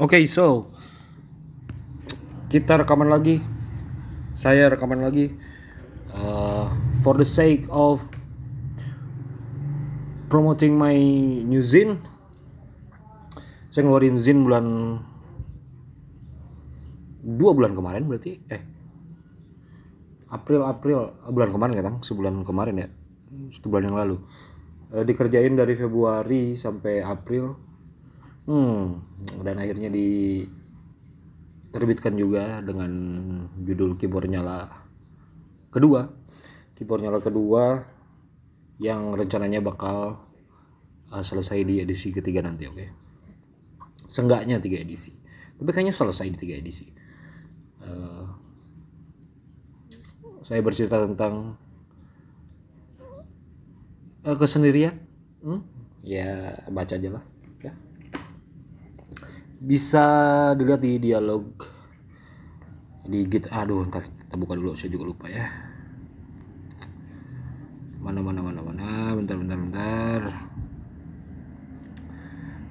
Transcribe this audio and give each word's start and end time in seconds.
Oke, 0.00 0.24
so 0.24 0.72
kita 2.48 2.80
rekaman 2.80 3.12
lagi. 3.12 3.44
Saya 4.32 4.72
rekaman 4.72 5.04
lagi. 5.04 5.28
Uh, 6.08 6.72
for 7.04 7.20
the 7.20 7.28
sake 7.28 7.68
of 7.68 8.00
promoting 10.32 10.80
my 10.80 10.96
new 11.44 11.60
zine, 11.60 12.00
saya 13.68 13.84
ngeluarin 13.84 14.16
zine 14.16 14.40
bulan 14.40 14.66
dua 17.20 17.52
bulan 17.52 17.76
kemarin 17.76 18.08
berarti 18.08 18.40
eh 18.48 18.64
April 20.32 20.64
April 20.64 21.12
bulan 21.28 21.52
kemarin 21.52 21.76
kan 21.76 21.94
sebulan 22.00 22.40
kemarin 22.48 22.74
ya 22.80 22.88
satu 23.52 23.68
bulan 23.68 23.92
yang 23.92 24.00
lalu 24.00 24.16
Eh, 24.90 25.06
dikerjain 25.06 25.54
dari 25.54 25.78
Februari 25.78 26.58
sampai 26.58 26.98
April 26.98 27.54
hmm 28.50 28.82
dan 29.46 29.62
akhirnya 29.62 29.94
diterbitkan 29.94 32.18
juga 32.18 32.58
dengan 32.66 32.90
judul 33.62 33.94
keyboard 33.94 34.26
nyala 34.26 34.66
kedua. 35.70 36.10
Keyboard 36.74 37.06
nyala 37.06 37.22
kedua 37.22 37.86
yang 38.82 39.14
rencananya 39.14 39.62
bakal 39.62 40.26
uh, 41.12 41.22
selesai 41.22 41.62
di 41.62 41.78
edisi 41.78 42.10
ketiga 42.10 42.42
nanti 42.42 42.66
oke? 42.66 42.74
Okay? 42.74 42.90
Seenggaknya 44.10 44.58
tiga 44.58 44.82
edisi. 44.82 45.14
Tapi 45.54 45.70
kayaknya 45.70 45.94
selesai 45.94 46.26
di 46.34 46.38
tiga 46.40 46.58
edisi. 46.58 46.90
Uh, 47.84 48.26
saya 50.42 50.58
bercerita 50.64 51.06
tentang 51.06 51.54
uh, 54.26 54.34
kesendirian. 54.34 55.06
Hmm? 55.40 55.62
ya 56.00 56.56
baca 56.72 56.96
aja 56.96 57.12
lah 57.12 57.24
bisa 59.60 60.04
dilihat 60.56 60.80
di 60.80 60.96
dialog 60.96 61.44
di 63.04 63.28
git. 63.28 63.44
Aduh 63.52 63.84
ntar 63.84 64.08
kita 64.08 64.40
buka 64.40 64.56
dulu 64.56 64.72
saya 64.72 64.88
juga 64.88 65.12
lupa 65.12 65.28
ya. 65.28 65.44
Mana 68.00 68.24
mana 68.24 68.40
mana 68.40 68.64
mana? 68.64 69.12
Bentar 69.12 69.36
bentar 69.36 69.60
bentar. 69.60 70.48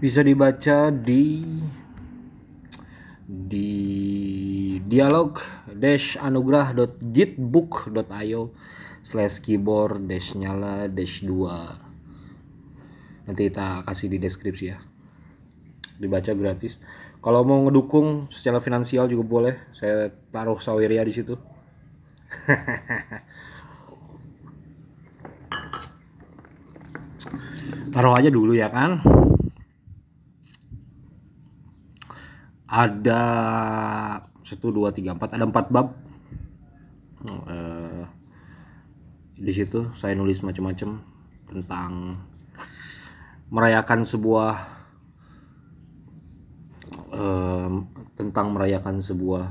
Bisa 0.01 0.25
dibaca 0.25 0.89
di 0.89 1.45
di 3.29 3.69
dialog 4.81 5.37
dash 5.69 6.17
anugrah.gitbook.io 6.17 8.49
slash 9.05 9.37
keyboard 9.45 10.09
dash 10.09 10.33
nyala 10.33 10.89
dash 10.89 11.21
2 11.21 13.29
nanti 13.29 13.53
kita 13.53 13.85
kasih 13.85 14.09
di 14.09 14.17
deskripsi 14.17 14.65
ya 14.65 14.88
dibaca 15.99 16.31
gratis. 16.31 16.79
Kalau 17.19 17.43
mau 17.43 17.59
ngedukung 17.67 18.31
secara 18.31 18.63
finansial 18.63 19.11
juga 19.11 19.27
boleh. 19.27 19.55
Saya 19.75 20.07
taruh 20.31 20.55
saweria 20.63 21.03
di 21.03 21.11
situ. 21.11 21.35
Taruh 27.89 28.13
aja 28.15 28.31
dulu 28.31 28.55
ya 28.55 28.71
kan? 28.71 29.03
Ada 32.69 33.21
satu 34.45 34.71
dua 34.71 34.95
tiga 34.95 35.11
empat. 35.17 35.35
Ada 35.35 35.43
empat 35.43 35.65
bab. 35.67 35.91
Uh, 37.27 38.07
di 39.35 39.51
situ 39.51 39.91
saya 39.91 40.15
nulis 40.15 40.39
macam-macam 40.39 41.03
tentang 41.51 42.15
merayakan 43.51 44.07
sebuah 44.07 44.78
uh, 47.19 47.69
tentang 48.15 48.55
merayakan 48.55 49.03
sebuah 49.03 49.45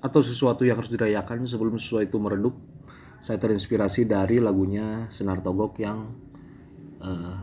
atau 0.00 0.20
sesuatu 0.20 0.64
yang 0.64 0.76
harus 0.76 0.92
dirayakan 0.92 1.48
sebelum 1.48 1.80
sesuatu 1.80 2.04
itu 2.04 2.18
meredup 2.20 2.54
saya 3.20 3.36
terinspirasi 3.36 4.08
dari 4.08 4.40
lagunya 4.40 5.08
Senar 5.12 5.44
Togok 5.44 5.76
yang 5.80 6.08
uh, 7.04 7.36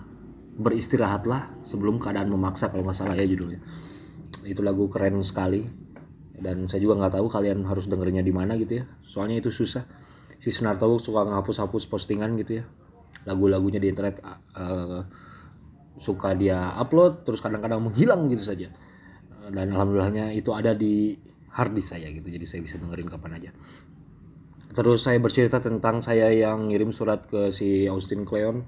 beristirahatlah 0.57 1.61
sebelum 1.61 2.01
keadaan 2.01 2.33
memaksa 2.33 2.73
kalau 2.73 2.81
nggak 2.81 2.97
salah 2.97 3.13
ya 3.13 3.29
judulnya. 3.29 3.61
Itu 4.41 4.66
lagu 4.66 4.89
keren 4.89 5.21
sekali 5.21 5.61
dan 6.37 6.66
saya 6.66 6.81
juga 6.81 7.05
nggak 7.05 7.21
tahu 7.21 7.27
kalian 7.29 7.61
harus 7.69 7.85
dengerinnya 7.85 8.25
di 8.25 8.33
mana 8.33 8.57
gitu 8.57 8.81
ya. 8.81 8.85
Soalnya 9.05 9.37
itu 9.37 9.53
susah. 9.53 9.85
Si 10.41 10.49
Senarto 10.49 10.89
suka 10.97 11.25
ngapus-hapus 11.29 11.85
postingan 11.85 12.33
gitu 12.41 12.61
ya. 12.61 12.66
Lagu-lagunya 13.29 13.77
di 13.77 13.93
internet 13.93 14.17
uh, 14.57 15.05
suka 15.97 16.34
dia 16.38 16.74
upload 16.78 17.25
terus 17.25 17.41
kadang-kadang 17.41 17.81
menghilang 17.81 18.30
gitu 18.30 18.46
saja. 18.46 18.69
Dan 19.47 19.74
alhamdulillahnya 19.74 20.35
itu 20.35 20.52
ada 20.53 20.75
di 20.78 21.16
hard 21.58 21.74
disk 21.74 21.97
saya 21.97 22.13
gitu 22.13 22.28
jadi 22.30 22.46
saya 22.46 22.62
bisa 22.62 22.78
dengerin 22.78 23.09
kapan 23.09 23.31
aja. 23.41 23.52
Terus 24.78 25.09
saya 25.09 25.18
bercerita 25.18 25.58
tentang 25.58 26.06
saya 26.06 26.30
yang 26.30 26.69
ngirim 26.69 26.94
surat 26.94 27.25
ke 27.25 27.50
si 27.50 27.90
Austin 27.90 28.22
Kleon 28.22 28.62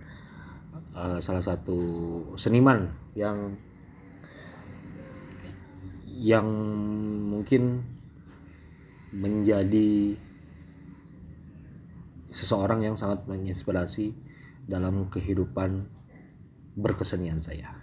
uh, 0.97 1.21
salah 1.21 1.43
satu 1.43 1.77
seniman 2.33 2.89
yang 3.13 3.53
yang 6.19 6.49
mungkin 7.29 7.85
menjadi 9.13 10.17
seseorang 12.29 12.85
yang 12.85 12.95
sangat 12.97 13.25
menginspirasi 13.25 14.13
dalam 14.69 15.09
kehidupan 15.09 15.98
berkesenian 16.79 17.43
saya. 17.43 17.75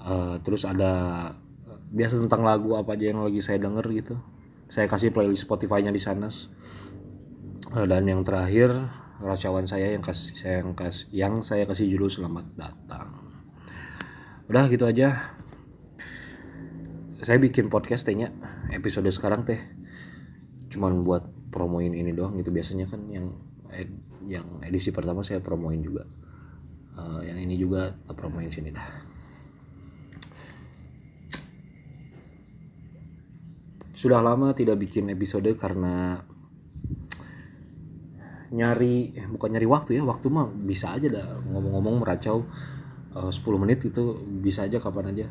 Uh, 0.00 0.40
terus 0.40 0.64
ada 0.64 0.92
biasa 1.92 2.20
tentang 2.22 2.44
lagu 2.46 2.72
apa 2.76 2.96
aja 2.96 3.12
yang 3.12 3.24
lagi 3.24 3.40
saya 3.44 3.60
denger 3.60 3.84
gitu. 3.92 4.14
Saya 4.70 4.86
kasih 4.86 5.10
playlist 5.10 5.44
Spotify-nya 5.44 5.90
di 5.90 6.00
sana. 6.00 6.28
Uh, 7.72 7.86
dan 7.88 8.04
yang 8.04 8.22
terakhir 8.24 8.72
racawan 9.20 9.68
saya 9.68 9.92
yang 9.92 10.00
kasih 10.00 10.32
saya 10.32 10.64
yang 10.64 10.72
kasih 10.72 11.04
yang 11.12 11.34
saya 11.44 11.64
kasih 11.68 11.88
judul 11.88 12.08
selamat 12.08 12.46
datang. 12.56 13.08
Udah 14.48 14.68
gitu 14.68 14.88
aja. 14.88 15.36
Saya 17.20 17.36
bikin 17.36 17.68
podcast 17.68 18.08
tehnya 18.08 18.32
episode 18.72 19.12
sekarang 19.12 19.44
teh 19.44 19.60
cuman 20.70 21.02
buat 21.04 21.26
promoin 21.50 21.90
ini 21.90 22.14
doang 22.14 22.38
gitu 22.38 22.54
biasanya 22.54 22.86
kan 22.86 23.02
yang 23.10 23.34
ed, 23.74 23.90
yang 24.26 24.46
edisi 24.62 24.90
pertama 24.90 25.22
saya 25.22 25.42
promoin 25.42 25.80
juga. 25.80 26.04
Uh, 26.98 27.22
yang 27.24 27.38
ini 27.38 27.54
juga 27.56 27.94
tak 28.06 28.18
promoin 28.18 28.50
sini 28.50 28.74
dah. 28.74 28.88
Sudah 33.94 34.24
lama 34.24 34.56
tidak 34.56 34.80
bikin 34.80 35.12
episode 35.12 35.48
karena 35.60 36.24
nyari 38.50 39.14
eh, 39.14 39.26
bukan 39.30 39.54
nyari 39.54 39.66
waktu 39.66 39.90
ya 39.98 40.02
waktu 40.02 40.26
mah 40.26 40.50
bisa 40.50 40.90
aja 40.90 41.06
dah 41.06 41.38
ngomong-ngomong 41.46 42.02
meracau 42.02 42.42
uh, 43.14 43.30
10 43.30 43.62
menit 43.62 43.86
itu 43.86 44.18
bisa 44.42 44.66
aja 44.66 44.82
kapan 44.82 45.14
aja 45.14 45.26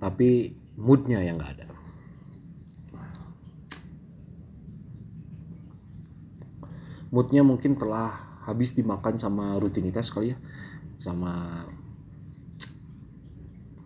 tapi 0.00 0.56
moodnya 0.80 1.20
yang 1.20 1.36
nggak 1.36 1.60
ada 1.60 1.69
moodnya 7.10 7.42
mungkin 7.42 7.74
telah 7.74 8.40
habis 8.46 8.74
dimakan 8.74 9.18
sama 9.20 9.58
rutinitas 9.60 10.10
kali 10.10 10.34
ya 10.34 10.38
sama 10.98 11.62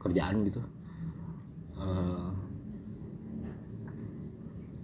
kerjaan 0.01 0.45
gitu. 0.45 0.61
Uh, 1.75 2.31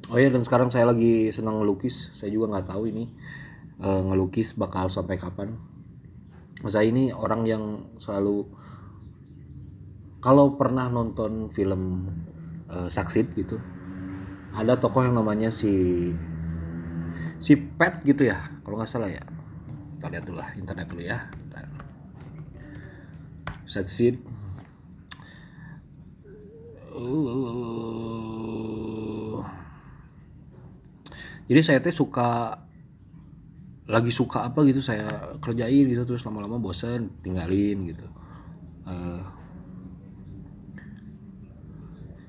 oh 0.09 0.19
ya 0.19 0.33
dan 0.33 0.43
sekarang 0.43 0.73
saya 0.73 0.89
lagi 0.89 1.29
senang 1.31 1.61
ngelukis. 1.61 2.09
Saya 2.17 2.33
juga 2.33 2.57
nggak 2.57 2.73
tahu 2.73 2.89
ini 2.89 3.05
uh, 3.85 4.01
ngelukis 4.09 4.57
bakal 4.57 4.89
sampai 4.89 5.21
kapan. 5.21 5.55
Saya 6.69 6.89
ini 6.89 7.13
orang 7.13 7.45
yang 7.49 7.65
selalu 7.97 8.45
kalau 10.21 10.57
pernah 10.61 10.93
nonton 10.93 11.49
film 11.49 12.05
uh, 12.69 12.89
Saksit 12.93 13.33
gitu 13.33 13.57
ada 14.53 14.77
tokoh 14.77 15.07
yang 15.07 15.17
namanya 15.17 15.49
si 15.49 16.13
si 17.41 17.57
Pet 17.57 18.05
gitu 18.05 18.29
ya 18.29 18.39
kalau 18.63 18.77
nggak 18.79 18.91
salah 18.91 19.11
ya. 19.11 19.25
Kita 19.97 20.13
lihat 20.13 20.25
dulu 20.29 20.39
lah 20.39 20.53
internet 20.55 20.87
dulu 20.93 21.03
ya. 21.03 21.27
Saksit 23.71 24.21
uh, 27.01 27.41
jadi 31.49 31.61
saya 31.65 31.79
teh 31.83 31.95
suka 31.95 32.61
lagi 33.91 34.15
suka 34.15 34.47
apa 34.47 34.63
gitu 34.71 34.79
saya 34.79 35.35
kerjain 35.43 35.91
gitu 35.91 36.07
terus 36.07 36.23
lama-lama 36.23 36.63
bosan 36.63 37.11
tinggalin 37.27 37.91
gitu. 37.91 38.07
Uh, 38.87 39.27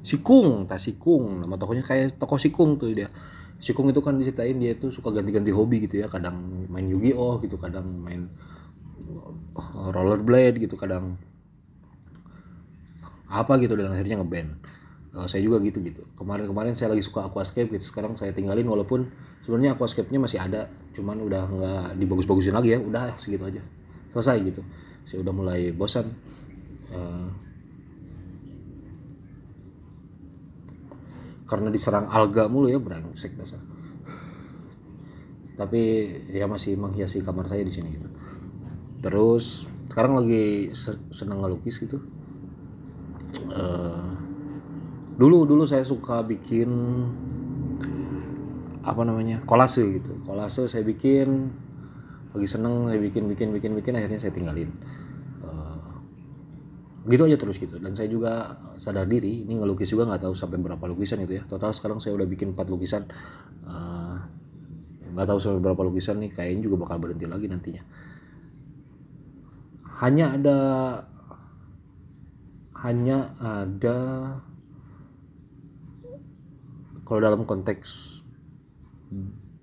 Sikung, 0.02 0.66
tak 0.66 0.82
Sikung, 0.82 1.46
nama 1.46 1.62
tokonya 1.62 1.86
kayak 1.86 2.18
toko 2.18 2.42
Sikung 2.42 2.82
tuh 2.82 2.90
dia. 2.90 3.14
Sikung 3.62 3.88
itu 3.94 4.02
kan 4.02 4.18
diceritain 4.18 4.58
dia 4.58 4.74
tuh 4.74 4.90
suka 4.90 5.14
ganti-ganti 5.14 5.54
hobi 5.54 5.86
gitu 5.86 6.02
ya, 6.02 6.10
kadang 6.10 6.66
main 6.68 6.90
Yu-Gi-Oh 6.90 7.46
gitu, 7.46 7.62
kadang 7.62 7.86
main 8.02 8.26
oh, 9.54 9.94
rollerblade 9.94 10.58
gitu 10.58 10.74
kadang 10.74 11.22
apa 13.32 13.56
gitu 13.64 13.80
dan 13.80 13.96
akhirnya 13.96 14.20
ngeband 14.20 14.60
uh, 15.16 15.24
saya 15.30 15.46
juga 15.46 15.64
gitu 15.64 15.80
gitu. 15.80 16.04
Kemarin-kemarin 16.20 16.76
saya 16.76 16.92
lagi 16.92 17.06
suka 17.06 17.32
aquascape 17.32 17.72
gitu 17.72 17.86
sekarang 17.88 18.20
saya 18.20 18.36
tinggalin 18.36 18.68
walaupun 18.68 19.08
sebenarnya 19.46 19.80
aquascape-nya 19.80 20.20
masih 20.20 20.40
ada 20.42 20.68
cuman 20.92 21.24
udah 21.24 21.44
nggak 21.48 21.86
dibagus-bagusin 21.96 22.52
lagi 22.52 22.76
ya 22.76 22.80
udah 22.84 23.16
segitu 23.16 23.48
aja. 23.48 23.62
Selesai 24.12 24.38
gitu. 24.44 24.62
Saya 25.08 25.24
udah 25.24 25.34
mulai 25.34 25.72
bosan. 25.72 26.12
Uh, 26.92 27.32
karena 31.52 31.68
diserang 31.68 32.08
alga 32.08 32.48
mulu 32.48 32.72
ya 32.72 32.80
brengsek 32.80 33.36
dasar 33.36 33.60
tapi 35.62 36.10
ya 36.34 36.50
masih 36.50 36.74
menghiasi 36.74 37.22
kamar 37.22 37.46
saya 37.46 37.62
di 37.62 37.70
sini 37.70 37.94
gitu. 37.94 38.10
Terus 38.98 39.70
sekarang 39.94 40.18
lagi 40.18 40.74
senang 41.14 41.46
ngelukis 41.46 41.78
gitu. 41.86 42.02
Uh, 43.54 44.10
dulu 45.22 45.46
dulu 45.46 45.62
saya 45.70 45.86
suka 45.86 46.26
bikin 46.26 46.70
apa 48.82 49.02
namanya 49.06 49.46
kolase 49.46 50.02
gitu. 50.02 50.18
Kolase 50.26 50.66
saya 50.66 50.82
bikin 50.82 51.54
lagi 52.34 52.48
seneng 52.50 52.90
saya 52.90 52.98
bikin 52.98 53.30
bikin 53.30 53.54
bikin 53.54 53.72
bikin 53.78 53.94
akhirnya 54.02 54.18
saya 54.18 54.34
tinggalin 54.34 54.72
gitu 57.10 57.26
aja 57.26 57.38
terus 57.38 57.58
gitu. 57.58 57.82
Dan 57.82 57.98
saya 57.98 58.10
juga 58.12 58.54
sadar 58.78 59.10
diri 59.10 59.42
ini 59.42 59.58
ngelukis 59.58 59.90
juga 59.90 60.06
nggak 60.06 60.30
tahu 60.30 60.34
sampai 60.38 60.62
berapa 60.62 60.86
lukisan 60.86 61.26
itu 61.26 61.42
ya. 61.42 61.44
Total 61.50 61.74
sekarang 61.74 61.98
saya 61.98 62.14
udah 62.14 62.28
bikin 62.30 62.54
4 62.54 62.62
lukisan. 62.70 63.10
Uh, 63.66 64.22
nggak 65.12 65.28
tahu 65.28 65.40
sampai 65.42 65.60
berapa 65.60 65.82
lukisan 65.82 66.22
nih 66.22 66.32
kayaknya 66.32 66.62
juga 66.70 66.86
bakal 66.86 67.02
berhenti 67.02 67.26
lagi 67.26 67.50
nantinya. 67.50 67.84
Hanya 70.02 70.38
ada 70.38 70.60
hanya 72.82 73.38
ada 73.38 73.98
kalau 77.06 77.20
dalam 77.22 77.42
konteks 77.50 78.22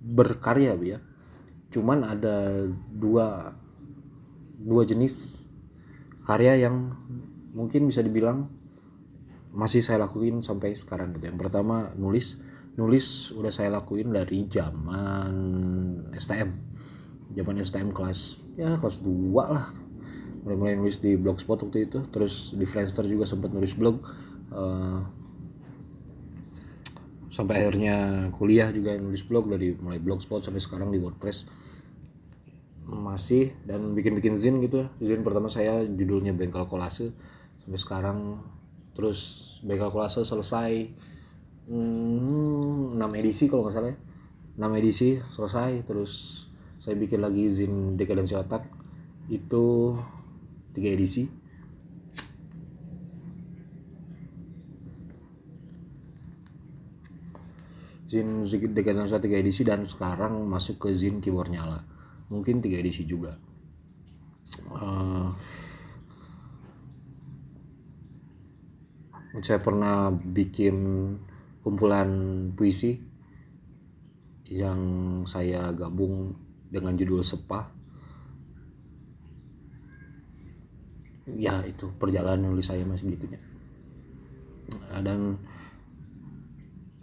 berkarya 0.02 0.74
ya. 0.82 0.98
Cuman 1.70 2.02
ada 2.02 2.66
dua 2.90 3.54
dua 4.58 4.82
jenis 4.82 5.47
karya 6.28 6.68
yang 6.68 6.92
mungkin 7.56 7.88
bisa 7.88 8.04
dibilang 8.04 8.52
masih 9.56 9.80
saya 9.80 10.04
lakuin 10.04 10.44
sampai 10.44 10.76
sekarang 10.76 11.16
gitu. 11.16 11.32
Yang 11.32 11.48
pertama 11.48 11.96
nulis. 11.96 12.36
Nulis 12.76 13.34
udah 13.34 13.50
saya 13.50 13.74
lakuin 13.74 14.12
dari 14.12 14.46
zaman 14.46 15.32
STM 16.14 16.68
zaman 17.32 17.60
STM 17.60 17.90
kelas 17.92 18.40
ya 18.56 18.76
kelas 18.80 19.04
2 19.04 19.34
lah. 19.34 19.68
Mulai-mulai 20.46 20.74
nulis 20.80 21.02
di 21.02 21.18
blogspot 21.18 21.60
waktu 21.68 21.90
itu. 21.90 22.00
Terus 22.08 22.56
di 22.56 22.64
Friendster 22.64 23.04
juga 23.04 23.28
sempat 23.28 23.52
nulis 23.52 23.76
blog. 23.76 24.00
Uh, 24.48 25.04
sampai 27.28 27.60
akhirnya 27.60 28.28
kuliah 28.32 28.72
juga 28.72 28.96
nulis 28.96 29.26
blog. 29.26 29.50
Dari 29.52 29.76
mulai 29.76 30.00
blogspot 30.00 30.40
sampai 30.40 30.62
sekarang 30.62 30.88
di 30.88 30.98
WordPress 31.02 31.44
masih 32.88 33.52
dan 33.68 33.92
bikin-bikin 33.92 34.32
zin 34.32 34.64
gitu 34.64 34.88
zin 35.04 35.20
pertama 35.20 35.52
saya 35.52 35.84
judulnya 35.84 36.32
bengkel 36.32 36.64
kolase. 36.64 37.12
Sampai 37.60 37.76
sekarang 37.76 38.18
terus 38.96 39.20
bengkel 39.60 39.92
kolase 39.92 40.24
selesai 40.24 40.88
hmm, 41.68 42.96
6 42.96 43.20
edisi 43.20 43.44
kalau 43.52 43.68
nggak 43.68 43.76
salah 43.76 43.92
ya. 43.92 43.96
6 44.58 44.80
edisi 44.80 45.08
selesai 45.20 45.84
terus 45.84 46.44
saya 46.80 46.96
bikin 46.96 47.20
lagi 47.20 47.44
zin 47.52 48.00
dekadensi 48.00 48.32
otak. 48.32 48.64
Itu 49.28 50.00
tiga 50.72 50.88
edisi. 50.88 51.28
Zin 58.08 58.48
Dekadence 58.48 59.12
tiga 59.20 59.36
edisi 59.36 59.68
dan 59.68 59.84
sekarang 59.84 60.48
masuk 60.48 60.80
ke 60.80 60.96
Zin 60.96 61.20
Keyboard 61.20 61.52
Nyala 61.52 61.97
mungkin 62.28 62.60
tiga 62.60 62.80
edisi 62.80 63.08
juga. 63.08 63.36
Uh, 64.68 65.32
saya 69.44 69.60
pernah 69.60 70.10
bikin 70.12 70.76
kumpulan 71.60 72.08
puisi 72.56 72.96
yang 74.48 74.80
saya 75.28 75.72
gabung 75.76 76.32
dengan 76.72 76.96
judul 76.96 77.20
Sepah. 77.20 77.68
Ya 81.28 81.60
itu 81.68 81.92
perjalanan 82.00 82.56
nulis 82.56 82.72
saya 82.72 82.88
masih 82.88 83.12
gitunya. 83.12 83.36
Dan 85.04 85.36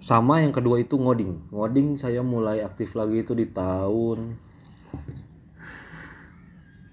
sama 0.02 0.42
yang 0.42 0.50
kedua 0.50 0.82
itu 0.82 0.98
ngoding. 0.98 1.54
Ngoding 1.54 1.98
saya 2.02 2.26
mulai 2.26 2.66
aktif 2.66 2.98
lagi 2.98 3.22
itu 3.22 3.38
di 3.38 3.46
tahun 3.54 4.45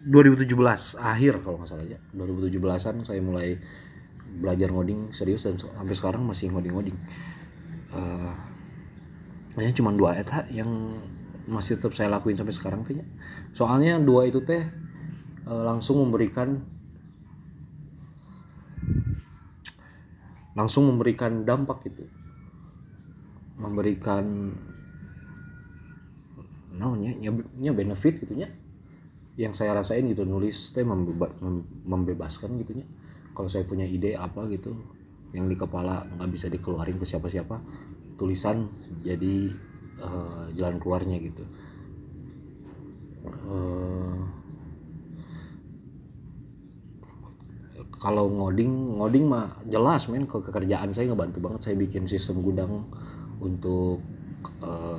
2017 0.02 0.50
akhir 0.98 1.46
kalau 1.46 1.62
nggak 1.62 1.70
salah 1.70 1.86
ya 1.86 1.98
2017an 2.16 3.06
saya 3.06 3.20
mulai 3.22 3.54
belajar 4.32 4.72
ngoding 4.72 5.14
serius 5.14 5.46
dan 5.46 5.54
sampai 5.54 5.94
sekarang 5.94 6.22
masih 6.26 6.50
ngoding 6.50 6.72
ngoding 6.74 6.98
uh, 7.94 8.34
hanya 9.56 9.72
cuma 9.76 9.92
dua 9.92 10.16
eta 10.16 10.48
yang 10.48 10.68
masih 11.44 11.76
tetap 11.76 11.92
saya 11.92 12.08
lakuin 12.08 12.38
sampai 12.38 12.54
sekarang 12.54 12.80
tuh 12.86 13.02
ya. 13.02 13.04
Soalnya 13.52 14.00
dua 14.00 14.24
itu 14.24 14.40
teh 14.40 14.64
uh, 15.44 15.62
langsung 15.66 16.00
memberikan 16.00 16.62
langsung 20.56 20.88
memberikan 20.88 21.44
dampak 21.44 21.84
gitu. 21.92 22.08
Memberikan 23.60 24.56
naonnya 26.72 27.12
nya 27.60 27.72
benefit 27.76 28.24
gitunya 28.24 28.48
yang 29.40 29.56
saya 29.56 29.72
rasain 29.72 30.04
gitu 30.08 30.28
nulis 30.28 30.76
teh 30.76 30.84
membeba, 30.84 31.32
membebaskan 31.88 32.60
gitunya 32.60 32.84
kalau 33.32 33.48
saya 33.48 33.64
punya 33.64 33.88
ide 33.88 34.12
apa 34.12 34.44
gitu 34.52 34.76
yang 35.32 35.48
di 35.48 35.56
kepala 35.56 36.04
nggak 36.04 36.28
bisa 36.28 36.46
dikeluarin 36.52 37.00
ke 37.00 37.08
siapa-siapa 37.08 37.56
tulisan 38.20 38.68
jadi 39.00 39.48
uh, 40.04 40.52
jalan 40.52 40.76
keluarnya 40.76 41.16
gitu. 41.16 41.44
Uh, 43.46 44.20
kalau 47.96 48.26
ngoding 48.26 48.98
ngoding 48.98 49.30
mah 49.30 49.62
jelas 49.70 50.10
men 50.10 50.26
ke 50.26 50.42
kerjaan 50.42 50.92
saya 50.92 51.08
ngebantu 51.08 51.38
banget. 51.40 51.60
Saya 51.70 51.76
bikin 51.80 52.04
sistem 52.04 52.44
gudang 52.44 52.84
untuk 53.40 54.02
uh, 54.60 54.91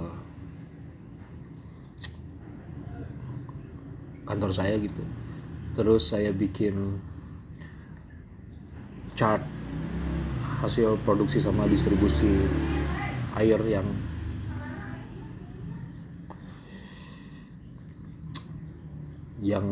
kantor 4.34 4.50
saya 4.50 4.74
gitu. 4.82 5.06
Terus 5.78 6.10
saya 6.10 6.34
bikin 6.34 6.98
chart 9.13 9.46
hasil 10.66 10.98
produksi 11.06 11.38
sama 11.38 11.70
distribusi 11.70 12.34
air 13.38 13.62
yang 13.70 13.86
yang 19.44 19.66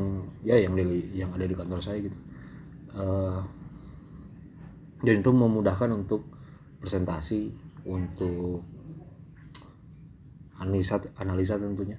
ya 0.46 0.60
yang 0.62 0.77
di 0.77 1.10
yang 1.18 1.34
ada 1.34 1.50
di 1.50 1.56
kantor 1.58 1.82
saya 1.82 1.98
gitu. 2.06 2.18
Uh, 2.91 3.41
dan 5.01 5.25
itu 5.25 5.32
memudahkan 5.34 5.89
untuk 5.89 6.27
presentasi 6.77 7.50
untuk 7.88 8.62
analisa 10.62 11.01
analisa 11.18 11.58
tentunya 11.58 11.98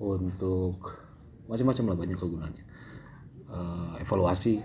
untuk 0.00 0.80
macam-macam 1.50 1.84
lah 1.90 1.96
banyak 1.98 2.18
kegunaannya. 2.18 2.64
Uh, 3.50 3.98
evaluasi 3.98 4.62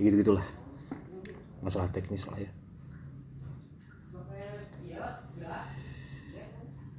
gitu 0.00 0.16
gitulah 0.16 0.42
masalah 1.60 1.92
teknis 1.92 2.24
lah 2.24 2.40
ya. 2.40 2.50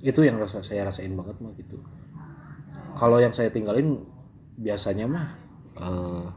Itu 0.06 0.22
yang 0.22 0.38
rasa 0.38 0.62
saya 0.62 0.86
rasain 0.86 1.18
banget 1.18 1.42
mah 1.42 1.50
gitu. 1.58 1.82
Kalau 2.94 3.18
yang 3.18 3.34
saya 3.34 3.50
tinggalin 3.50 4.06
biasanya 4.62 5.10
mah 5.10 5.28
uh, 5.82 6.30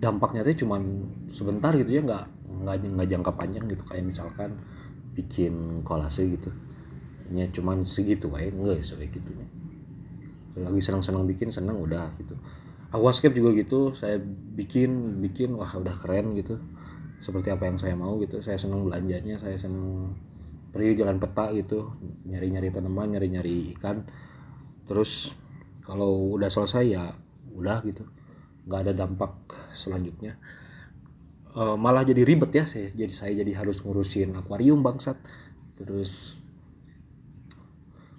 dampaknya 0.00 0.40
tuh 0.40 0.64
cuman 0.64 1.04
sebentar 1.28 1.76
gitu 1.76 1.92
ya 1.92 2.00
nggak 2.00 2.24
nggak 2.64 2.76
nggak 2.88 3.08
jangka 3.12 3.32
panjang 3.36 3.64
gitu. 3.68 3.84
Kayak 3.84 4.08
misalkan 4.08 4.56
bikin 5.12 5.84
kolase 5.84 6.24
gitu. 6.24 6.48
Nya 7.28 7.52
cuman 7.52 7.84
segitu 7.84 8.32
kayak 8.32 8.56
enggak 8.56 8.80
so 8.80 8.96
kayak 8.96 9.16
gitu 9.20 9.32
lagi 10.62 10.78
senang-senang 10.78 11.26
bikin 11.26 11.50
senang 11.50 11.78
udah 11.82 12.14
gitu. 12.22 12.38
Aquascape 12.94 13.34
juga 13.34 13.50
gitu 13.58 13.90
saya 13.98 14.22
bikin 14.54 15.18
bikin 15.18 15.58
wah 15.58 15.70
udah 15.74 15.94
keren 15.98 16.34
gitu. 16.38 16.62
Seperti 17.18 17.50
apa 17.50 17.66
yang 17.66 17.78
saya 17.80 17.98
mau 17.98 18.14
gitu. 18.22 18.38
Saya 18.38 18.54
senang 18.54 18.86
belanjanya 18.86 19.40
saya 19.40 19.58
senang 19.58 20.14
pergi 20.70 21.02
jalan 21.02 21.18
peta 21.18 21.50
gitu. 21.50 21.98
Nyari-nyari 22.30 22.70
tanaman 22.70 23.18
nyari-nyari 23.18 23.74
ikan. 23.74 24.06
Terus 24.86 25.34
kalau 25.82 26.38
udah 26.38 26.46
selesai 26.46 26.84
ya 26.86 27.10
udah 27.50 27.82
gitu. 27.82 28.06
Nggak 28.70 28.80
ada 28.86 28.92
dampak 28.94 29.34
selanjutnya. 29.74 30.38
Uh, 31.54 31.78
malah 31.78 32.02
jadi 32.02 32.26
ribet 32.26 32.50
ya 32.50 32.66
saya 32.66 32.90
jadi 32.90 33.12
saya 33.14 33.32
jadi 33.42 33.58
harus 33.58 33.82
ngurusin 33.82 34.38
akuarium 34.38 34.86
bangsat. 34.86 35.18
Terus 35.74 36.38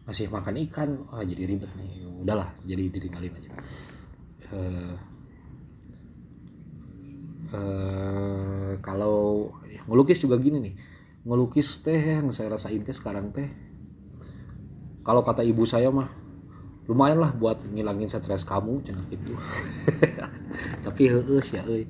masih 0.05 0.29
makan 0.29 0.61
ikan 0.69 0.89
ah 1.09 1.25
jadi 1.25 1.49
ribet 1.49 1.69
nih. 1.73 2.05
Udahlah 2.21 2.53
jadi 2.61 2.89
ditinggalin 2.93 3.33
aja. 3.33 3.51
Uh, 4.53 4.93
uh, 7.49 8.71
kalau 8.85 9.49
ngelukis 9.89 10.21
juga 10.21 10.37
gini 10.37 10.61
nih. 10.61 10.75
Ngelukis 11.25 11.81
teh 11.81 11.97
yang 11.97 12.29
saya 12.29 12.53
rasain 12.53 12.85
teh 12.85 12.93
sekarang 12.93 13.33
teh 13.33 13.49
kalau 15.01 15.21
kata 15.25 15.41
ibu 15.45 15.65
saya 15.65 15.89
mah 15.89 16.09
lumayan 16.85 17.21
lah 17.21 17.33
buat 17.33 17.61
ngilangin 17.65 18.09
stres 18.09 18.45
kamu 18.45 18.85
cenah 18.85 19.05
gitu. 19.09 19.33
Tapi 20.85 21.01
heus 21.09 21.49
ya 21.49 21.65
euy. 21.65 21.89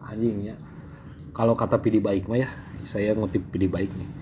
Anjing 0.00 0.48
ya. 0.48 0.56
Kalau 1.36 1.52
kata 1.52 1.76
pidi 1.80 2.00
baik 2.00 2.24
mah 2.24 2.40
ya 2.40 2.48
saya 2.88 3.12
ngutip 3.12 3.52
pidi 3.52 3.68
baik 3.68 3.92
nih 3.92 4.19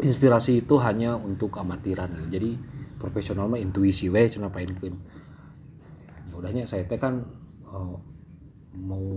inspirasi 0.00 0.64
itu 0.66 0.76
hanya 0.80 1.16
untuk 1.16 1.56
amatiran. 1.56 2.10
Gitu. 2.12 2.28
jadi 2.40 2.50
profesional 3.00 3.48
mah 3.48 3.60
intuisi 3.60 4.12
weh 4.12 4.28
cenah 4.28 4.52
painkeun. 4.52 4.94
Ya 6.28 6.34
udahnya 6.36 6.64
saya 6.68 6.84
teh 6.84 7.00
kan 7.00 7.24
oh, 7.68 8.00
mau 8.76 9.08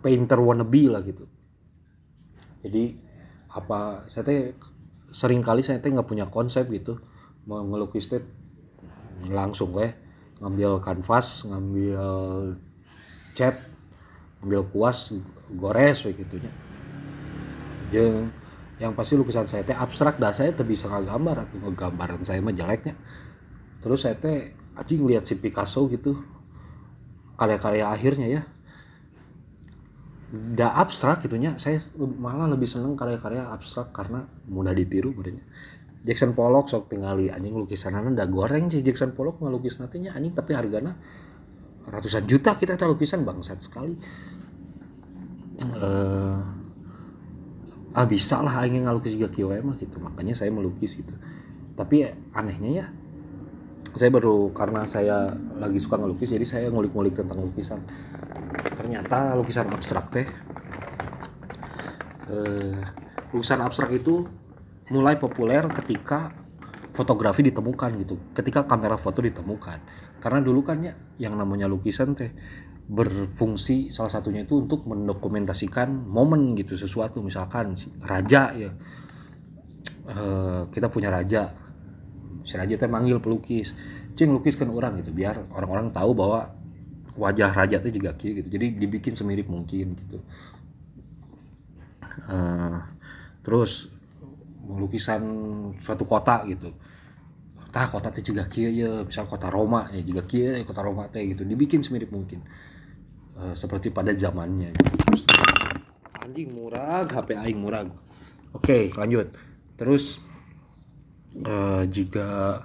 painter 0.00 0.40
wannabe 0.40 0.88
lah 0.88 1.04
gitu. 1.04 1.28
Jadi 2.64 2.96
apa 3.52 4.08
saya 4.08 4.24
teh 4.24 4.40
sering 5.12 5.44
kali 5.44 5.60
saya 5.60 5.80
teh 5.80 5.92
nggak 5.92 6.08
punya 6.08 6.26
konsep 6.32 6.68
gitu. 6.72 6.96
Mau 7.44 7.60
ngelukis 7.60 8.08
teh 8.08 8.24
langsung 9.28 9.76
weh 9.76 9.92
ngambil 10.42 10.82
kanvas 10.82 11.46
ngambil 11.46 12.04
cat 13.38 13.56
ngambil 14.42 14.62
kuas 14.68 15.14
gores 15.54 16.04
weh 16.04 16.12
gitunya 16.12 16.63
yang 17.92 18.30
yang 18.78 18.92
pasti 18.92 19.14
lukisan 19.14 19.46
saya 19.46 19.62
teh 19.62 19.76
abstrak 19.76 20.18
dah 20.18 20.34
saya 20.34 20.50
teh 20.50 20.66
bisa 20.66 20.90
gambar 20.90 21.46
atau 21.46 21.70
gambaran 21.70 22.26
saya 22.26 22.42
mah 22.42 22.54
jeleknya. 22.54 22.94
Terus 23.78 24.02
saya 24.02 24.16
teh 24.18 24.52
aja 24.74 24.92
lihat 24.92 25.22
si 25.22 25.38
Picasso 25.38 25.86
gitu 25.90 26.18
karya-karya 27.38 27.86
akhirnya 27.90 28.26
ya. 28.26 28.42
Udah 30.34 30.74
abstrak 30.82 31.22
gitunya 31.22 31.54
saya 31.62 31.78
malah 31.98 32.50
lebih 32.50 32.66
seneng 32.66 32.98
karya-karya 32.98 33.46
abstrak 33.54 33.94
karena 33.94 34.26
mudah 34.50 34.74
ditiru 34.74 35.14
berarti 35.14 35.38
Jackson 36.04 36.36
Pollock 36.36 36.68
sok 36.68 36.92
tinggali 36.92 37.30
anjing 37.30 37.54
lukisan 37.54 37.94
udah 37.94 38.26
goreng 38.26 38.68
sih. 38.68 38.82
Jackson 38.82 39.14
Pollock 39.14 39.38
ngelukis 39.40 39.78
nantinya 39.78 40.12
anjing 40.12 40.34
tapi 40.34 40.52
harganya 40.52 40.98
ratusan 41.86 42.26
juta 42.26 42.58
kita 42.58 42.74
tahu 42.74 42.98
lukisan 42.98 43.22
bangsat 43.22 43.62
sekali. 43.62 43.96
Uh, 45.78 46.63
ah 47.94 48.06
bisa 48.10 48.42
lah 48.42 48.66
aing 48.66 48.90
ngelukis 48.90 49.14
juga 49.14 49.30
kieu 49.30 49.48
mah 49.50 49.78
gitu. 49.78 50.02
Makanya 50.02 50.34
saya 50.34 50.50
melukis 50.50 50.98
gitu. 50.98 51.14
Tapi 51.78 52.10
anehnya 52.34 52.70
ya 52.82 52.86
saya 53.94 54.10
baru 54.10 54.50
karena 54.50 54.90
saya 54.90 55.30
lagi 55.62 55.78
suka 55.78 55.94
ngelukis 55.94 56.34
jadi 56.34 56.42
saya 56.42 56.66
ngulik-ngulik 56.74 57.14
tentang 57.14 57.38
lukisan. 57.38 57.78
Ternyata 58.74 59.38
lukisan 59.38 59.70
abstrak 59.70 60.06
teh 60.10 60.26
eh, 62.26 62.78
lukisan 63.30 63.62
abstrak 63.62 63.94
itu 63.94 64.26
mulai 64.90 65.14
populer 65.14 65.62
ketika 65.70 66.34
fotografi 66.90 67.46
ditemukan 67.46 67.90
gitu. 68.02 68.18
Ketika 68.34 68.66
kamera 68.66 68.98
foto 68.98 69.22
ditemukan. 69.22 69.78
Karena 70.18 70.42
dulu 70.42 70.66
kan 70.66 70.82
ya 70.82 70.98
yang 71.22 71.38
namanya 71.38 71.70
lukisan 71.70 72.18
teh 72.18 72.34
berfungsi 72.84 73.88
salah 73.88 74.12
satunya 74.12 74.44
itu 74.44 74.60
untuk 74.60 74.84
mendokumentasikan 74.84 75.88
momen 76.04 76.52
gitu 76.52 76.76
sesuatu. 76.76 77.24
Misalkan 77.24 77.72
raja 78.04 78.52
ya 78.52 78.70
e, 80.04 80.24
kita 80.68 80.92
punya 80.92 81.08
raja. 81.08 81.56
Si 82.44 82.54
raja 82.60 82.76
teh 82.76 82.90
manggil 82.90 83.24
pelukis. 83.24 83.72
Cing 84.14 84.30
lukiskan 84.30 84.70
orang 84.70 85.00
gitu 85.00 85.10
biar 85.10 85.48
orang-orang 85.50 85.90
tahu 85.90 86.14
bahwa 86.14 86.54
wajah 87.16 87.50
raja 87.50 87.80
itu 87.80 87.98
juga 87.98 88.14
kia 88.14 88.44
gitu. 88.44 88.48
Jadi 88.52 88.78
dibikin 88.78 89.16
semirip 89.16 89.48
mungkin 89.48 89.96
gitu. 89.98 90.18
Uh, 92.30 92.78
terus 93.42 93.90
lukisan 94.70 95.22
suatu 95.82 96.06
kota 96.06 96.46
gitu. 96.46 96.70
Tah 97.74 97.90
kota 97.90 98.14
itu 98.14 98.30
juga 98.30 98.46
kia 98.46 98.70
ya. 98.70 99.02
Misal 99.02 99.26
kota 99.26 99.50
Roma 99.50 99.90
ya 99.90 99.98
juga 100.04 100.22
kia 100.22 100.60
ya 100.60 100.62
kota 100.62 100.84
Roma 100.84 101.10
teh 101.10 101.26
gitu. 101.26 101.42
Dibikin 101.42 101.82
semirip 101.82 102.14
mungkin 102.14 102.44
uh, 103.38 103.54
seperti 103.54 103.90
pada 103.90 104.14
zamannya. 104.14 104.74
Anjing 106.24 106.50
murah 106.56 107.04
HP 107.04 107.36
aing 107.36 107.60
murah 107.60 107.84
oke 108.54 108.94
lanjut. 108.96 109.34
Terus 109.74 110.18
uh, 111.42 111.82
jika 111.86 112.62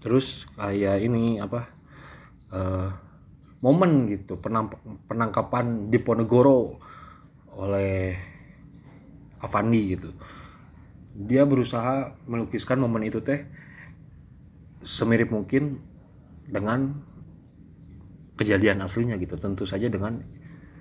terus 0.00 0.48
kayak 0.56 1.04
ini 1.04 1.36
apa 1.38 1.68
uh, 2.56 2.88
momen 3.60 4.08
gitu 4.08 4.40
penamp 4.40 4.80
penangkapan 5.04 5.92
di 5.92 6.00
Ponegoro 6.00 6.80
oleh 7.56 8.16
Avandi 9.40 9.82
gitu. 9.96 10.08
Dia 11.16 11.44
berusaha 11.44 12.16
melukiskan 12.24 12.80
momen 12.80 13.04
itu 13.04 13.20
teh 13.20 13.44
semirip 14.80 15.28
mungkin 15.28 15.89
dengan 16.50 16.92
kejadian 18.34 18.82
aslinya 18.82 19.16
gitu. 19.16 19.38
Tentu 19.38 19.64
saja 19.64 19.86
dengan 19.86 20.18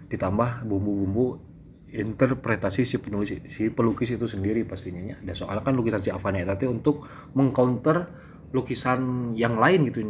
ditambah 0.09 0.65
bumbu-bumbu 0.65 1.49
interpretasi 1.89 2.85
si 2.85 3.01
penulis 3.01 3.33
si 3.49 3.73
pelukis 3.73 4.13
itu 4.13 4.25
sendiri 4.29 4.65
pastinya 4.65 5.01
ya. 5.01 5.15
Dan 5.21 5.33
soalnya 5.33 5.65
kan 5.65 5.73
lukisan 5.73 6.01
si 6.01 6.09
Avani 6.13 6.45
tadi 6.45 6.69
untuk 6.69 7.05
mengcounter 7.33 8.09
lukisan 8.53 9.33
yang 9.37 9.57
lain 9.57 9.89
gitu. 9.89 10.01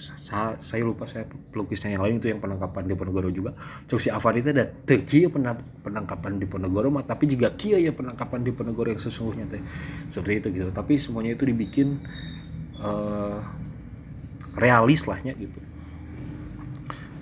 Saya, 0.00 0.54
saya 0.62 0.86
lupa 0.86 1.10
saya 1.10 1.26
pelukisnya 1.26 1.92
yang 1.92 2.06
lain 2.06 2.22
itu 2.22 2.30
yang 2.30 2.38
penangkapan 2.38 2.86
di 2.86 2.94
Ponegoro 2.94 3.28
juga. 3.34 3.50
Cok 3.90 4.00
si 4.00 4.08
Avani 4.08 4.38
itu 4.40 4.50
ada 4.54 4.64
teki 4.64 5.26
penangkapan 5.82 6.38
di 6.38 6.46
Ponegoro 6.46 6.88
tapi 7.02 7.26
juga 7.26 7.50
kia 7.52 7.76
ya 7.82 7.90
penangkapan 7.90 8.46
di 8.46 8.54
Ponegoro 8.54 8.94
yang 8.94 9.02
sesungguhnya 9.02 9.50
teh. 9.50 9.62
Seperti 10.08 10.32
itu 10.38 10.48
gitu. 10.54 10.70
Tapi 10.70 10.96
semuanya 11.02 11.34
itu 11.34 11.44
dibikin 11.50 11.98
uh, 12.78 13.42
realis 14.58 15.06
lahnya 15.06 15.34
gitu. 15.38 15.58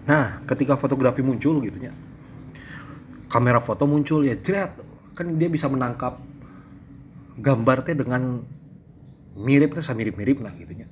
Nah 0.09 0.41
ketika 0.49 0.77
fotografi 0.81 1.21
muncul 1.21 1.61
gitu 1.61 1.79
ya 1.79 1.93
kamera 3.29 3.61
foto 3.61 3.85
muncul 3.85 4.25
ya 4.25 4.35
jerat 4.41 4.73
kan 5.13 5.29
dia 5.37 5.49
bisa 5.53 5.69
menangkap 5.69 6.17
gambar 7.39 7.85
teh 7.85 7.95
dengan 7.95 8.43
mirip 9.39 9.77
teh 9.77 9.85
mirip-mirip 9.85 10.41
lah 10.43 10.53
gitu 10.57 10.73
ya. 10.75 10.89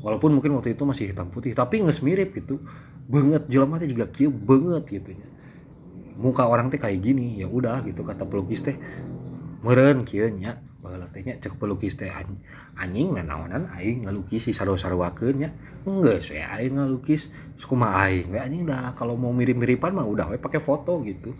Walaupun 0.00 0.32
mungkin 0.32 0.56
waktu 0.56 0.72
itu 0.72 0.84
masih 0.84 1.12
hitam 1.12 1.28
putih 1.32 1.56
tapi 1.56 1.80
nggak 1.80 2.00
mirip 2.04 2.30
gitu. 2.36 2.60
Banget 3.10 3.48
jelema 3.50 3.80
teh 3.80 3.90
juga 3.90 4.06
kieu 4.06 4.30
banget 4.30 4.84
gitu 5.00 5.10
ya. 5.16 5.28
Muka 6.20 6.44
orang 6.44 6.68
teh 6.68 6.78
kayak 6.78 7.00
gini 7.00 7.40
ya 7.40 7.48
udah 7.48 7.82
gitu 7.88 8.04
kata 8.04 8.28
pelukis 8.28 8.62
teh 8.62 8.76
meren 9.64 10.04
kieu 10.04 10.28
nya 10.28 10.60
nya 10.80 11.36
cek 11.36 11.60
pelukis 11.60 12.00
teh 12.00 12.08
anjing 12.80 13.12
nanaonan 13.12 13.68
aing 13.76 14.08
ngalukis 14.08 14.48
si 14.48 14.52
sarua-saruakeun 14.56 15.36
nya. 15.36 15.50
Enggak 15.84 16.24
saya 16.24 16.56
aing 16.56 16.80
ngalukis 16.80 17.28
mah 17.76 18.08
aing 18.08 18.32
we 18.32 18.40
anjing 18.40 18.64
dah. 18.64 18.96
Kalau 18.96 19.20
mau 19.20 19.30
mirip-miripan 19.36 19.92
mah 19.92 20.08
udah 20.08 20.32
we 20.32 20.40
pakai 20.40 20.58
foto 20.58 20.96
gitu. 21.04 21.36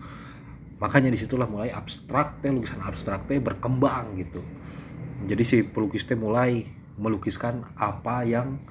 Makanya 0.77 1.09
di 1.09 1.17
situlah 1.17 1.49
mulai 1.49 1.73
abstrak 1.73 2.41
teh 2.41 2.53
lukisan 2.53 2.81
abstrak 2.85 3.25
teh 3.25 3.41
berkembang 3.41 4.13
gitu. 4.21 4.41
Jadi 5.25 5.43
si 5.45 5.57
pelukis 5.65 6.05
teh 6.05 6.17
mulai 6.17 6.61
melukiskan 7.01 7.65
apa 7.73 8.21
yang 8.25 8.61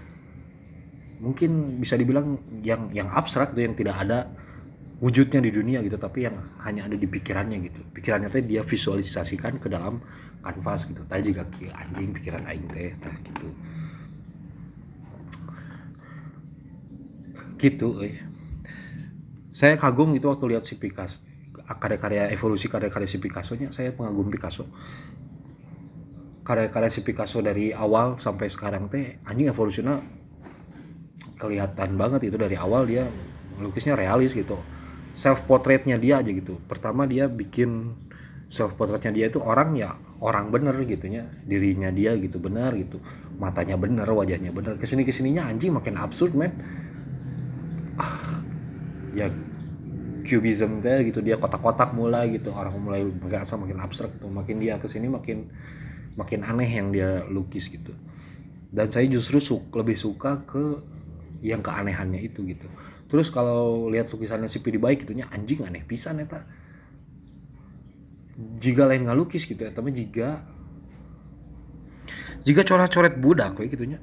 mungkin 1.19 1.83
bisa 1.83 1.99
dibilang 1.99 2.39
yang 2.63 2.95
yang 2.95 3.11
abstrak 3.11 3.53
tuh 3.53 3.67
yang 3.67 3.75
tidak 3.75 3.99
ada 4.07 4.31
wujudnya 5.01 5.41
di 5.41 5.51
dunia 5.51 5.79
gitu 5.81 5.97
tapi 5.97 6.29
yang 6.29 6.37
hanya 6.63 6.87
ada 6.87 6.95
di 6.95 7.09
pikirannya 7.09 7.59
gitu. 7.67 7.81
Pikirannya 7.91 8.29
teh 8.31 8.45
dia 8.45 8.63
visualisasikan 8.63 9.59
ke 9.59 9.67
dalam 9.67 9.99
kanvas 10.41 10.89
gitu. 10.89 11.03
Tadi 11.05 11.23
juga 11.33 11.45
anjing 11.77 12.11
pikiran 12.17 12.45
aing 12.49 12.69
teh 12.73 12.93
tah 12.99 13.15
gitu. 13.25 13.49
Gitu 17.61 17.89
eh. 18.09 18.17
saya 19.53 19.77
kagum 19.77 20.17
gitu 20.17 20.33
waktu 20.33 20.57
lihat 20.57 20.65
si 20.65 20.81
Picasso 20.81 21.21
karya-karya 21.79 22.33
evolusi 22.35 22.67
karya-karya 22.67 23.07
si 23.07 23.23
Picasso 23.23 23.55
nya 23.55 23.71
saya 23.71 23.95
pengagum 23.95 24.27
Picasso. 24.27 24.67
Karya-karya 26.43 26.91
si 26.91 27.07
Picasso 27.07 27.39
dari 27.39 27.71
awal 27.71 28.19
sampai 28.19 28.51
sekarang 28.51 28.91
teh 28.91 29.23
anjing 29.23 29.47
evolusinya 29.47 30.03
kelihatan 31.39 31.95
banget 31.95 32.27
itu. 32.27 32.35
Dari 32.41 32.59
awal 32.59 32.91
dia 32.91 33.07
melukisnya 33.61 33.95
realis 33.95 34.35
gitu. 34.35 34.59
Self 35.15 35.47
portraitnya 35.47 36.01
dia 36.01 36.19
aja 36.19 36.31
gitu. 36.33 36.59
Pertama 36.67 37.07
dia 37.07 37.31
bikin 37.31 37.95
self 38.51 38.75
portraitnya 38.75 39.15
dia 39.15 39.27
itu 39.31 39.39
orang 39.39 39.79
ya 39.79 39.95
orang 40.21 40.53
bener 40.53 40.77
gitunya 40.85 41.25
dirinya 41.49 41.89
dia 41.89 42.13
gitu 42.21 42.37
benar 42.37 42.77
gitu 42.77 43.01
matanya 43.41 43.81
bener 43.81 44.05
wajahnya 44.05 44.53
bener 44.53 44.77
ke 44.77 44.85
sini 44.85 45.09
ke 45.09 45.13
sininya 45.17 45.49
anjing 45.49 45.73
makin 45.73 45.97
absurd 45.97 46.37
men. 46.37 46.53
Ah, 47.97 48.45
ya 49.17 49.33
cubism 50.29 50.85
teh 50.85 51.09
gitu 51.09 51.25
dia 51.25 51.41
kotak-kotak 51.41 51.97
mulai 51.97 52.37
gitu 52.37 52.53
orang 52.53 52.77
mulai 52.79 53.03
merasa 53.03 53.57
makin 53.57 53.81
abstrak 53.81 54.15
gitu 54.15 54.29
makin 54.29 54.61
dia 54.61 54.79
ke 54.79 54.87
sini 54.87 55.09
makin 55.09 55.49
makin 56.15 56.45
aneh 56.45 56.69
yang 56.69 56.93
dia 56.93 57.25
lukis 57.25 57.73
gitu. 57.73 57.97
Dan 58.71 58.93
saya 58.93 59.09
justru 59.09 59.41
su 59.41 59.57
lebih 59.73 59.97
suka 59.97 60.45
ke 60.45 60.79
yang 61.41 61.65
keanehannya 61.65 62.21
itu 62.21 62.45
gitu. 62.45 62.69
Terus 63.11 63.33
kalau 63.33 63.91
lihat 63.91 64.13
lukisannya 64.13 64.47
si 64.47 64.63
Pidi 64.63 64.79
baik 64.79 65.09
gitunya 65.09 65.27
anjing 65.33 65.65
aneh 65.65 65.83
pisan 65.83 66.21
neta 66.21 66.45
jika 68.61 68.89
lain 68.89 69.09
ngalukis 69.09 69.49
gitu 69.49 69.65
ya 69.65 69.73
tapi 69.73 69.93
jika 69.93 70.45
jika 72.45 72.65
coret-coret 72.65 73.21
budak 73.21 73.57
kayak 73.57 73.77
gitunya. 73.77 73.99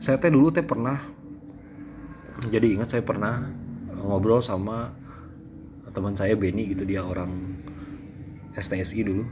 Saya 0.00 0.16
teh 0.18 0.32
dulu 0.32 0.50
teh 0.50 0.64
pernah 0.64 0.96
jadi 2.48 2.72
ingat 2.72 2.96
saya 2.96 3.04
pernah 3.04 3.46
ngobrol 4.00 4.40
sama 4.40 4.90
teman 5.92 6.16
saya 6.16 6.32
Benny 6.34 6.72
gitu 6.72 6.88
dia 6.88 7.04
orang 7.04 7.30
STSI 8.56 9.06
dulu. 9.06 9.24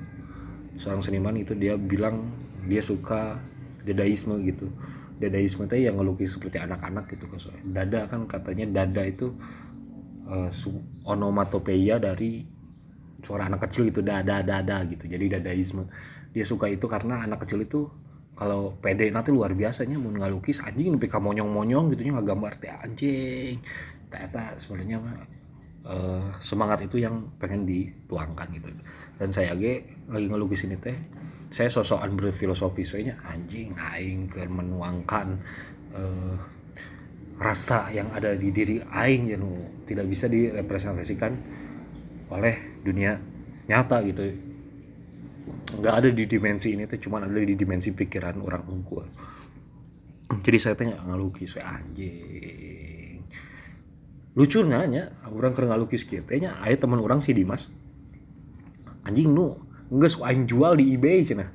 Seorang 0.78 1.02
seniman 1.02 1.35
itu 1.35 1.59
dia 1.59 1.75
bilang 1.75 2.30
dia 2.68 2.85
suka 2.85 3.42
dadaisme 3.83 4.38
gitu. 4.47 4.71
Dadaisme 5.18 5.66
teh 5.66 5.83
yang 5.83 5.99
ngelukis 5.99 6.38
seperti 6.38 6.62
anak-anak 6.62 7.11
gitu 7.11 7.26
dada 7.66 8.07
kan 8.07 8.30
katanya 8.30 8.71
dada 8.71 9.02
itu 9.02 9.35
uh, 10.30 10.50
onomatopeia 11.09 11.99
dari 11.99 12.58
suara 13.23 13.51
anak 13.51 13.67
kecil 13.69 13.91
gitu 13.91 14.01
dada 14.05 14.41
dada 14.43 14.83
gitu. 14.87 15.05
Jadi 15.07 15.39
dadaisme. 15.39 15.87
Dia 16.33 16.45
suka 16.45 16.71
itu 16.71 16.87
karena 16.87 17.25
anak 17.25 17.47
kecil 17.47 17.65
itu 17.65 17.89
kalau 18.39 18.79
pede 18.79 19.11
nanti 19.11 19.35
luar 19.35 19.51
biasanya 19.59 19.99
mau 19.99 20.15
ngalukis 20.15 20.63
anjing 20.63 20.95
tapi 20.95 21.11
kamu 21.11 21.35
monyong 21.35 21.51
monyong 21.51 21.85
gitu 21.95 22.07
nggak 22.15 22.27
gambar 22.27 22.53
teh 22.63 22.71
anjing. 22.71 23.59
Ternyata 24.09 24.55
sebenarnya 24.57 24.99
uh, 25.85 26.31
semangat 26.39 26.87
itu 26.87 27.03
yang 27.03 27.35
pengen 27.43 27.67
dituangkan 27.67 28.47
gitu. 28.55 28.71
Dan 29.19 29.35
saya 29.35 29.53
lagi 29.53 29.83
lagi 30.07 30.27
ngelukis 30.31 30.71
ini 30.71 30.79
teh 30.79 30.95
saya 31.49 31.73
sosokan 31.73 32.13
berfilosofi 32.15 32.85
soalnya 32.85 33.17
anjing 33.25 33.73
aing 33.73 34.29
ke 34.29 34.45
menuangkan 34.45 35.27
uh, 35.97 36.37
rasa 37.41 37.89
yang 37.95 38.11
ada 38.13 38.35
di 38.35 38.53
diri 38.53 38.83
aing 38.83 39.25
yang 39.33 39.43
tidak 39.89 40.07
bisa 40.11 40.27
direpresentasikan 40.29 41.33
oleh 42.29 42.78
dunia 42.88 43.21
nyata 43.68 44.00
gitu. 44.09 44.25
Nggak 45.78 45.95
ada 45.95 46.09
di 46.09 46.25
dimensi 46.25 46.73
ini 46.73 46.88
tuh 46.88 46.97
cuman 46.97 47.28
ada 47.28 47.37
di 47.37 47.52
dimensi 47.52 47.92
pikiran 47.92 48.40
orang 48.40 48.64
unggul 48.64 49.04
jadi 50.28 50.59
saya 50.61 50.75
tanya 50.76 51.00
ngalukis 51.09 51.57
saya 51.57 51.80
anjing. 51.80 53.25
Lucu 54.37 54.61
nanya 54.62 55.09
orang 55.33 55.57
keren 55.57 55.73
ngalukis 55.73 56.04
gitu. 56.04 56.28
Nya 56.37 56.61
ayah 56.62 56.78
teman 56.78 57.00
orang 57.00 57.25
si 57.25 57.33
Dimas. 57.33 57.66
Anjing 59.09 59.33
nu 59.33 59.57
nggak 59.88 60.11
suka 60.12 60.37
jual 60.45 60.76
di 60.76 60.92
eBay 60.92 61.25
cina 61.25 61.49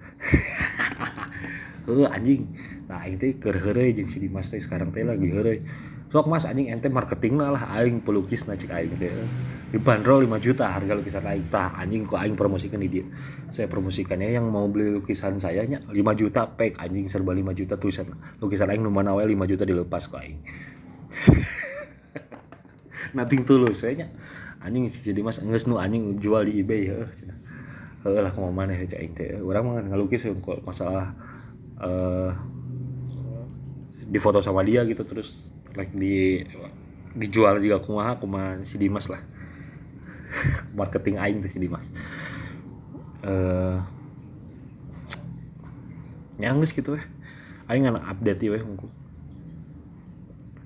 uh, 1.86 2.10
anjing. 2.18 2.50
Nah 2.90 3.06
itu 3.06 3.38
kerhere 3.38 3.94
jeung 3.94 4.10
si 4.10 4.18
Dimas 4.18 4.50
teh 4.50 4.58
sekarang 4.58 4.90
teh 4.90 5.06
lagi 5.06 5.30
here 5.30 5.62
sok 6.10 6.30
mas 6.30 6.50
anjing 6.50 6.74
ente 6.74 6.90
marketing 6.90 7.38
lah 7.42 7.78
aing 7.78 8.02
pelukis 8.02 8.50
na 8.50 8.58
cik 8.58 8.74
aing 8.74 8.94
teh 8.98 9.14
dibanderol 9.74 10.22
5 10.30 10.38
juta 10.38 10.70
harga 10.70 10.94
lukisan 10.94 11.26
aing. 11.26 11.50
Tah 11.50 11.74
anjing 11.74 12.06
kok 12.06 12.22
aing 12.22 12.38
promosikan 12.38 12.78
di 12.78 12.90
dia? 12.94 13.06
Saya 13.50 13.66
promosikannya 13.66 14.30
yang 14.30 14.46
mau 14.46 14.70
beli 14.70 14.94
lukisan 14.94 15.42
saya 15.42 15.66
nya 15.66 15.82
5 15.90 15.98
juta 16.14 16.46
pek 16.46 16.78
anjing 16.78 17.10
serba 17.10 17.34
5 17.34 17.58
juta 17.58 17.74
tulisan. 17.82 18.14
Lukisan 18.38 18.70
aing 18.70 18.86
nu 18.86 18.94
mana 18.94 19.18
5 19.18 19.26
juta 19.50 19.66
dilepas 19.66 20.06
kok 20.06 20.22
aing. 20.22 20.38
Nothing 23.18 23.42
tulus 23.50 23.82
saya 23.82 24.06
nya. 24.06 24.08
Anjing 24.62 24.86
jadi 24.94 25.26
mas 25.26 25.42
geus 25.42 25.66
nu 25.66 25.82
anjing 25.82 26.22
jual 26.22 26.46
di 26.46 26.62
eBay 26.62 26.94
heuh 26.94 27.10
heuh 28.06 28.22
lah 28.22 28.30
kumaha 28.30 28.54
maneh 28.54 28.78
cek 28.86 29.02
aing 29.02 29.14
teh. 29.18 29.42
Urang 29.42 29.74
mah 29.74 29.82
ngalukis 29.90 30.22
kok 30.22 30.62
masalah 30.62 31.18
uh, 31.82 32.30
difoto 34.06 34.38
sama 34.38 34.62
dia 34.62 34.86
gitu 34.86 35.02
terus 35.02 35.50
like 35.74 35.90
di 35.98 36.46
dijual 37.18 37.58
juga 37.58 37.82
kumaha 37.82 38.22
kumaha 38.22 38.62
si 38.62 38.78
Dimas 38.78 39.10
lah 39.10 39.33
marketing 40.80 41.22
aing 41.22 41.40
tuh 41.44 41.52
si 41.52 41.58
Dimas. 41.62 41.88
Eh 43.24 43.30
uh, 43.30 43.78
nyanggus 46.42 46.74
gitu 46.76 46.98
ya 46.98 47.04
aing 47.72 47.88
anak 47.88 48.04
update 48.10 48.44
ya 48.44 48.64
mungkin. 48.64 48.92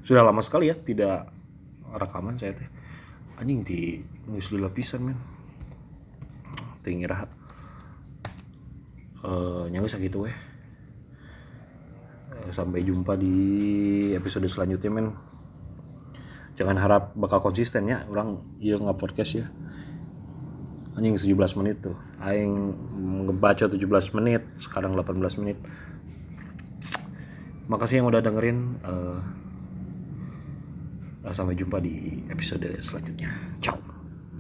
Sudah 0.01 0.23
lama 0.23 0.39
sekali 0.41 0.71
ya 0.71 0.75
tidak 0.75 1.29
rekaman 1.91 2.39
saya 2.39 2.55
teh. 2.55 2.69
Anjing 3.37 3.61
di 3.61 4.01
nulis 4.25 4.49
dulu 4.49 4.65
lapisan 4.65 5.03
men. 5.03 5.19
Tinggi 6.81 7.05
rahat 7.05 7.29
uh, 9.27 9.67
nyanggus 9.69 9.99
gitu 9.99 10.25
weh. 10.25 10.35
Sampai 12.55 12.81
jumpa 12.81 13.19
di 13.19 13.35
episode 14.15 14.47
selanjutnya 14.47 14.91
men 14.93 15.07
jangan 16.57 16.77
harap 16.81 17.03
bakal 17.13 17.39
konsisten 17.39 17.85
ya. 17.87 18.03
Orang 18.09 18.41
iya 18.57 18.75
nggak 18.75 18.97
podcast 18.97 19.31
ya. 19.37 19.45
Anjing 20.97 21.13
17 21.13 21.37
menit 21.61 21.85
tuh. 21.85 21.95
Aing 22.17 22.73
ngebaca 23.29 23.69
17 23.69 23.77
menit 24.17 24.41
sekarang 24.57 24.97
18 24.97 25.21
menit. 25.45 25.61
Makasih 27.69 28.01
yang 28.01 28.09
udah 28.09 28.25
dengerin 28.25 28.81
uh, 28.81 29.21
sampai 31.29 31.53
jumpa 31.53 31.77
di 31.77 32.25
episode 32.33 32.65
selanjutnya. 32.81 33.29
Ciao 33.61 33.96